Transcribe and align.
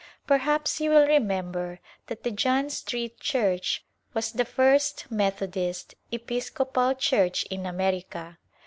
Perhaps 0.25 0.79
you 0.81 0.89
will 0.89 1.05
remember 1.05 1.79
that 2.07 2.23
the 2.23 2.31
John 2.31 2.71
Street 2.71 3.19
Church 3.19 3.85
was 4.15 4.31
the 4.31 4.45
first 4.45 5.05
Methodist 5.11 5.93
Episcopal 6.11 6.95
Church 6.95 7.43
in 7.51 7.67
America. 7.67 8.39